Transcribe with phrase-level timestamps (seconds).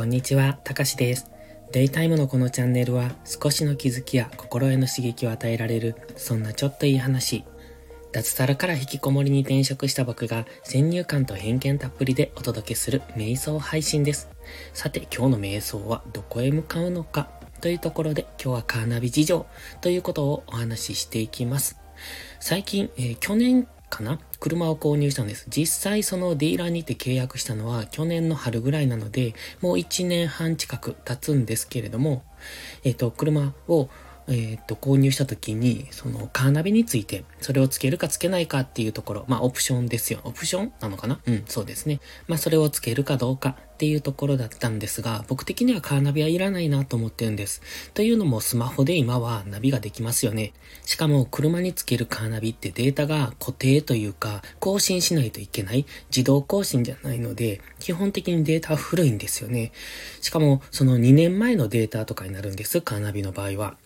[0.00, 1.30] こんにちは、たかしです。
[1.72, 7.44] デイタイムのこのチャンネルは少しの気づきや心への刺激を与えられる、そんなちょっといい話。
[8.10, 14.30] 脱サラから引きこもりに転職した僕が先入観と偏見たっぷりでお届けする瞑想配信です。
[14.72, 17.28] さて今日の瞑想はどこへ向かうのか
[17.60, 19.46] というところで今日はカーナビ事情
[19.82, 21.78] ということをお話ししていきます。
[22.38, 24.18] 最近、えー、去年かな？
[24.38, 25.46] 車を購入したんです。
[25.48, 32.22] 実際そのディーラーにて契約したのは去年の春ぐらいなので、もう1年半近く経つんですけれども、
[32.84, 33.90] えっ、ー、と、車を
[34.32, 40.20] えっ、と、購入した時に、そのカーナビについて、それをつけるかつけないかっていうところ、まあオプションですよ。
[40.22, 41.20] オプションなのかな？
[41.26, 42.00] うん、そうですね。
[42.28, 47.60] まあそれをつけるかどうかっていうところだったんですが、僕的にはカーナビはいらないなと思ってるんです。
[47.92, 50.52] というのもスマホで今はナビができますよね。
[50.84, 59.72] しかも車につけるカーナビってデータが固定というか、更新しないといけない自動更新じゃないので、基本的にデータは古いんですよね。
[60.20, 63.76] しかもその2年前のデータとかになるんです、カーナビの場合は。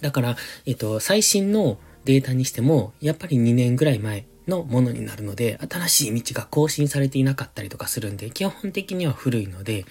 [0.00, 0.36] だから、
[0.66, 9.84] えっと、最新のデータにしても、やっぱり2年ぐらい前のものになるので、新しい道が更新されていなかったりとかするんで、基本的には古いので、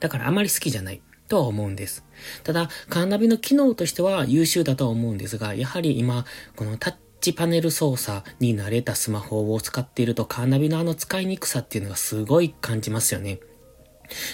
[0.00, 2.04] だからあまり好きじゃないとは思うんです。
[2.44, 13.40] ただ、カーナビの機能としては優秀だとは思うんですが、やはり今、このタッチパネル操作に慣れたスマホを使っていると、カーナビのあの使いにくさっていうのがすごい感じますよね。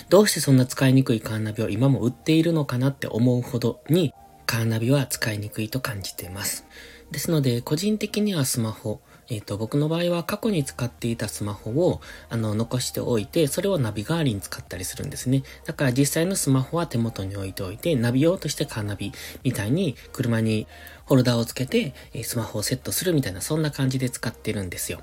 [0.08, 4.12] どうしてそんな使いにくいカーナビを今も売っているのかなって思うほどに、
[4.48, 6.64] カーナビは使いにくいと感じています。
[7.10, 15.42] ですので、個人的にはスマホ、えっ、ー、と、僕の場合は過去に使っていたスマホを、あの、残しておいて、それをナビ代わりに使ったりするんですね。
[15.66, 19.12] だから実際のスマホは手元に置いておいて、ナビ用としてカーナビ
[19.44, 20.66] みたいに車に
[21.04, 25.02] ホルダーをつけて、スマホをセットするみたいな、そんな感じで使ってるんですよ。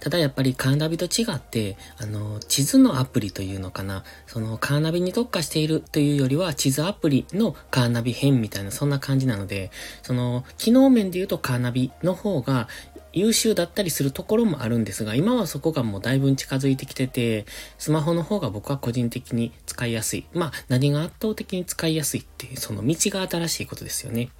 [0.00, 9.70] ただやっぱりカーナビと違って、あの、地図のアプリというのかな、そのカーナビに特化しているというよりは、地図アプリのカーナビ編みたいな、そんな感じなので、
[10.02, 12.68] その、機能面で言うとカーナビの方が
[13.12, 17.46] 優秀だったりするところもあるんですが、今はそこがもうだいぶ近づいてきてて、
[17.78, 20.26] スマホの方が僕は個人的に使いやすい。
[20.32, 24.30] まあ、何が圧倒的に使いやすいって、その道が新しいことですよね。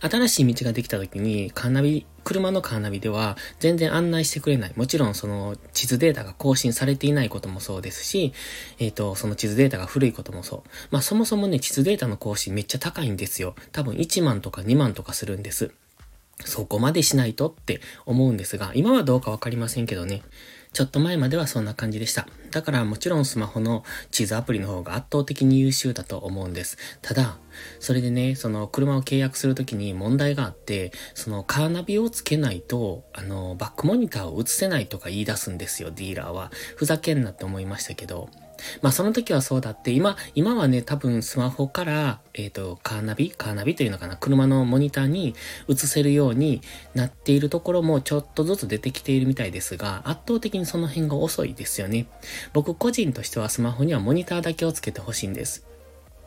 [0.00, 4.72] 新しい道ができた時に、カーナビ、車のカーナビでは全然案内してくれない。
[4.76, 8.32] もちろんその地図データが更新されていないこともそうですし、
[8.78, 10.68] えっ、ー、と、その地図データが古いこともそう。
[10.90, 13.54] まあそもそもね、地図データの更新めっちゃ高いんですよ。
[13.72, 15.72] 多分1万とか2万とかするんです。
[16.44, 20.22] そこまでしないとって思うんですが、今はどうかわかりませんけどね。
[20.72, 22.28] ちょっと前まではそんな感じでした。
[22.52, 26.78] だからもちろんスマホの地図アプリの方が圧倒的に優秀だと思うんです。
[27.02, 27.38] ただ、
[27.80, 36.50] それでね、その車を契約するときに問題があって、そのカーナビをつけないと、あの、バックモニターを映せないとか言い出すんですよ、ディーラーは。
[36.76, 38.28] ふざけんなって思いましたけど。
[38.82, 45.34] まあその時はそうだって、今、今はね、多分スマホから、えっ、ー、と、カーナビカーナビというのかな車のモニターに
[45.68, 46.62] 映せるように
[46.94, 52.06] なっているところもちょっとずつ出てきているみたいですが、圧倒的にその辺が遅いですよね。
[52.52, 55.69] 僕個人としてはスマホにはモニターだけをつけてほしいんです。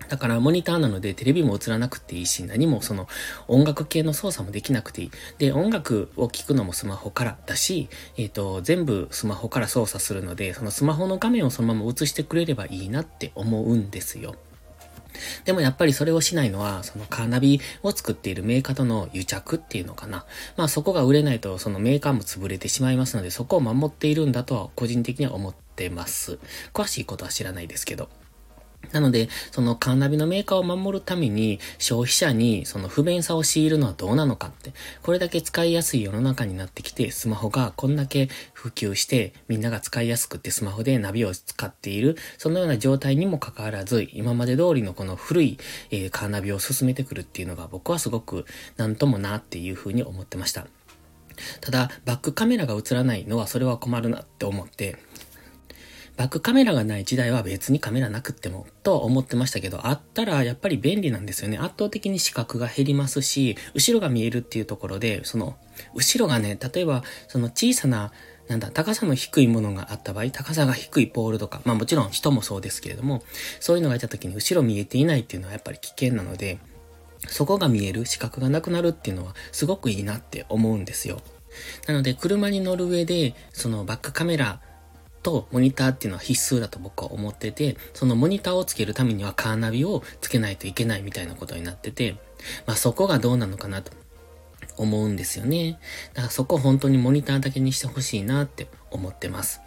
[0.09, 3.08] だからモニターなのでテレビも映らなくていいし、何もその
[3.47, 5.12] 音楽系の操作もできなくていい。
[5.38, 14.36] で、音楽を聴くのもスマホからだし、えっ、ー、と、全部スマホから操作するので、そのスマホの画面をそのまま映してくれればいいなって思うんですよ。
[15.46, 20.25] でもやっぱりそれをしないのは、そのカーナビを作っているメーカーとの癒着っていうのかな。
[20.58, 26.40] まあそこが売れないとそのメーカーも潰れてしまいますので、そこを守っているんだとは個人的には思ってます。
[26.74, 28.09] 詳しいことは知らないですけど。
[28.91, 45.57] なので、そのカーナビのメーカーを守るために消費者にその不便さを強いるのはどうなのかって、これだけ使いやすい世の中になってきて、スマホがこんだけ普及してみんなが使いやすくってスマホでナビを使っている、そのような状態にもかかわらず、今まで通りのこの古い、
[45.91, 48.45] えー、カーナビを進めてくるっていうのが僕はすごく
[48.77, 50.67] なんともなっていうふうに思ってました。
[51.61, 54.97] ただ、バックカメラが映らないのはそれは困るなって思って、
[56.15, 61.57] バックカメラがない時代は別にカメラなくっても、と思ってましたけど、あったらやっぱり便利なんですよね。
[61.57, 65.57] 圧倒的に視覚が減りますし、後ろが見えるっていうところで、その、
[65.95, 68.12] 後ろがね、例えば、その小さな、
[68.48, 73.24] なんだ、高さの低いものがあった場合、高さが低いポールとか、まあもちろん人もそうですけれども、
[73.60, 76.60] そういうのがいた時に後ろ見えていないっていうのはやっぱり危険なので、
[77.27, 81.21] そこが見える、視覚がなくなるっていうのはすごくいいなって思うんですよ。
[81.88, 84.60] なので、車に乗る上で、そのバックカメラ
[85.24, 92.18] とモニターっていうのは必須だと僕は思ってて、そのモニターをつけるためにはカーナビをつけないといけないみたいなことになってて、
[92.68, 93.92] まあそこがどうなのかなと
[94.78, 95.80] 思うんですよね。
[96.14, 99.62] だからそこ本当にモニターだけにしてほしいなって思ってます。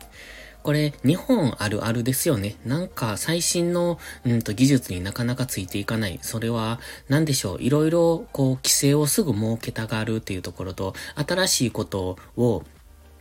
[0.67, 2.57] これ、日本あるあるですよね。
[2.65, 6.19] なんか、最新の、うんと、技術になかなかついていかない。
[6.23, 7.63] それは、なんでしょう。
[7.63, 12.65] いろいろ、こう、規制をすぐ設けたがるっていうところと、新しいことを、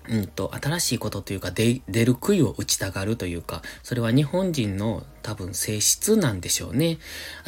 [0.09, 6.99] うんと、新しいことというか、出る杭を打ちたがるというか、それは日本人の多分性質なんでしょうね。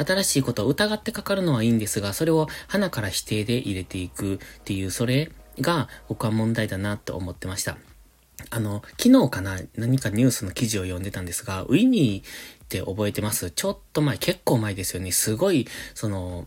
[0.04, 7.78] 新しいことを疑ってかかるのはいいんですが、それを鼻から否定で入れていくっていう、それが僕は問題だなって思ってました。
[8.50, 13.50] あの、昨日かな、何かニュースの記事を読んでたんですが、ウィニーって覚えてます？
[13.50, 15.10] ちょっと前、結構前ですよね。
[15.10, 16.46] すごい、その、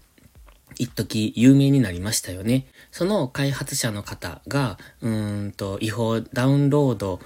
[0.78, 2.66] 一時有名になりましたよね。
[2.92, 7.20] その開発者の方が、うーんと、違法ダウンロード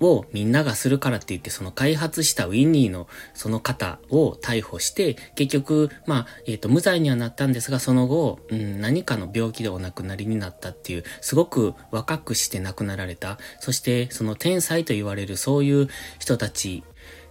[0.00, 13.38] をみんながするからって言って、その開発したウィニーのその方を逮捕して、結局、まあ、えっ、ー、と、無罪にはなったんですが、その後、うん、何かの病気でお亡くなりになったっていう、すごく若くして亡くなられた。
[13.60, 16.84] そして、その天才と言われるそういう人たち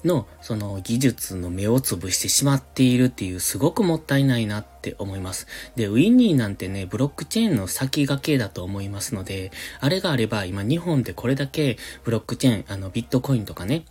[0.03, 5.47] のその技術の目を潰してしまっているっていうすごくもったいないなって思います。
[5.75, 13.85] で、ウィニーなんてね、ブロックチェーンの先駆けだと思いますので、あれがあれば今日本でこれだけブロックチェーン、あのビットコインとかね、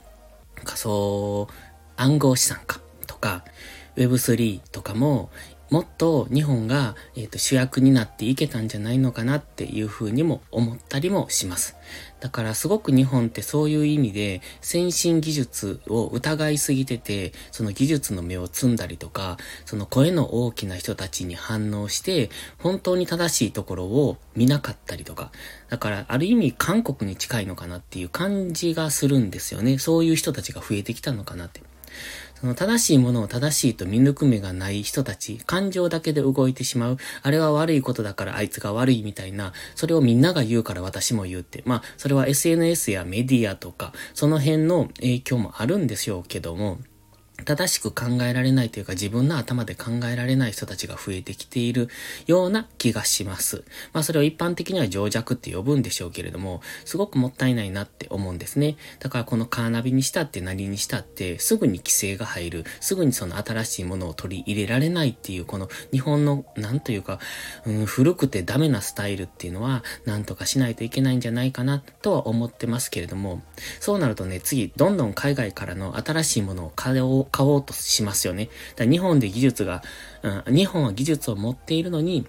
[0.65, 1.49] 仮想
[1.97, 3.45] 暗号資産かとか、
[3.97, 5.31] Web3 とかも
[5.71, 11.77] もっと日本が、えーと、主役になっていけたんじゃないのかなっていうふうにも思ったりもします。
[12.21, 25.33] だからすごく日本ってそういう意味で先進技術を疑いすぎてて、その技術の目を摘んだりとか、その声の大きな人たちに反応して、本当に正しいところを見なかったりとか、
[25.69, 29.79] だからある意味韓国に近いのかなっていう感じがするんですよね。
[29.79, 31.61] そういう人たちが増えてきたのかなって。
[32.41, 41.63] その正しいものを正しいと見抜く目がない人たち、感情だけで動いてしまう、あれは悪いことだからあいつが悪いみたいな、それをみんなが言うから私も言うって。
[41.65, 46.79] まあ、それは SNS やメディアとか、その辺の影響もあるんでしょうけども、
[47.47, 51.89] 正しく考えられないというか自分の頭で考えられない人たちが増えてきている
[52.27, 53.65] ような気がします。
[53.93, 58.77] まあそれを一般的には情弱って呼ぶんでしょうけれども、すごくもったいないなって思うんですね。
[58.99, 67.21] だからこのカーナビにしたって何にしたってすぐに規制が入る、すぐにその新しいものを取り入れられないっていうこの日本のなんというか、
[67.65, 73.43] うん、古くてダメなスタイルっていうのはなんとかしないといけないんじゃないかなとは思ってますけれども、
[73.81, 78.49] そうなるとね、次どんどん海外からの新しいものを買おう買おうとしますよね。
[78.77, 79.83] だ日本で技術が、
[80.23, 82.27] うん、日本は技術を持っているのに、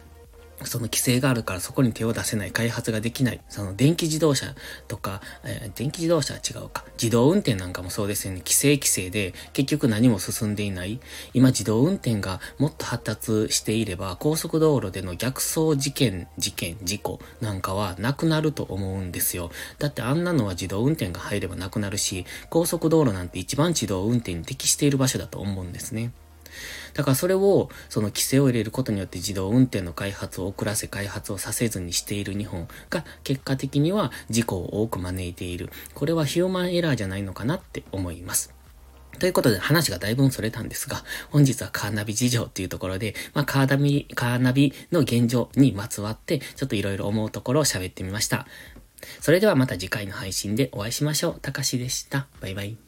[0.64, 3.40] その規制があるからそこに手を出せない、開発ができない。
[3.50, 4.56] その電気自動車
[4.88, 6.84] とか、えー、電気自動車は違うか。
[7.02, 8.40] 自動運転なんかもそうですよね。
[8.40, 11.00] 規制規制で結局何も進んでいない。
[11.34, 19.52] 今自動運転がもっと発達していれば、高速道路での逆走事件、事件、事故なんかはなくなると思うんですよ。
[19.78, 26.12] だってあんなのは自動運転が入ればなくなるし、高速道路なんて一番自動運転に適している場所だと思うんですね。
[26.94, 35.70] だからそれを、その規制を入れることによって自動運転の開発を遅らせ開発をさせずにしている日本が結果的には事故を多く招いている。
[35.94, 38.58] これはヒューマンエラーじゃないのかなって思います。
[39.20, 48.48] ということで話がだいぶそれたんですが、本日はカーナビ事情っていうところで、まあカーナビ、カーナビの現状にまつわって、ちょっといろいろ思うところを喋ってみました。
[49.22, 51.40] それではまた次回の配信でお会いしましょう。
[51.40, 52.28] たかしでした。
[52.42, 52.87] バイバイ。